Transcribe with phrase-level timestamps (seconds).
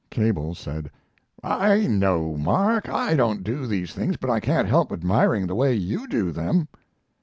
[0.09, 0.89] Cable said,
[1.43, 5.75] "I know, Mark, I don't do these things, but I can't help admiring the way
[5.75, 6.67] you do them."